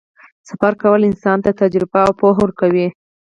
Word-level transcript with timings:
سفر 0.49 0.73
کول 0.81 1.01
انسان 1.09 1.37
ته 1.45 1.51
تجربه 1.61 1.99
او 2.05 2.11
پوهه 2.19 2.39
ورکوي. 2.43 2.87